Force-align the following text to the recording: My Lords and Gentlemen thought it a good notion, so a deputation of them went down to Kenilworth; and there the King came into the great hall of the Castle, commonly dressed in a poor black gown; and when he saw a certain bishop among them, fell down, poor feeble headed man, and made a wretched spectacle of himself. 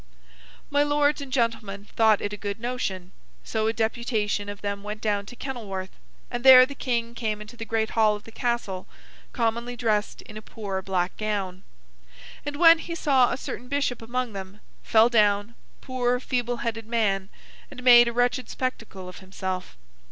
My 0.71 0.81
Lords 0.81 1.21
and 1.21 1.31
Gentlemen 1.31 1.85
thought 1.95 2.21
it 2.21 2.33
a 2.33 2.35
good 2.35 2.59
notion, 2.59 3.11
so 3.43 3.67
a 3.67 3.71
deputation 3.71 4.49
of 4.49 4.61
them 4.63 4.81
went 4.81 4.99
down 4.99 5.27
to 5.27 5.35
Kenilworth; 5.35 5.91
and 6.31 6.43
there 6.43 6.65
the 6.65 6.73
King 6.73 7.13
came 7.13 7.39
into 7.39 7.55
the 7.55 7.65
great 7.65 7.91
hall 7.91 8.15
of 8.15 8.23
the 8.23 8.31
Castle, 8.31 8.87
commonly 9.31 9.75
dressed 9.75 10.23
in 10.23 10.37
a 10.37 10.41
poor 10.41 10.81
black 10.81 11.15
gown; 11.17 11.61
and 12.43 12.55
when 12.55 12.79
he 12.79 12.95
saw 12.95 13.31
a 13.31 13.37
certain 13.37 13.67
bishop 13.67 14.01
among 14.01 14.33
them, 14.33 14.59
fell 14.81 15.07
down, 15.07 15.53
poor 15.81 16.19
feeble 16.19 16.57
headed 16.65 16.87
man, 16.87 17.29
and 17.69 17.83
made 17.83 18.07
a 18.07 18.11
wretched 18.11 18.49
spectacle 18.49 19.07
of 19.07 19.19
himself. 19.19 19.77